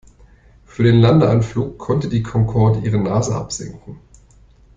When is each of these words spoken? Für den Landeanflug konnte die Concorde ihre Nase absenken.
Für 0.65 0.81
den 0.81 0.99
Landeanflug 0.99 1.77
konnte 1.77 2.09
die 2.09 2.23
Concorde 2.23 2.79
ihre 2.79 2.97
Nase 2.97 3.35
absenken. 3.35 3.99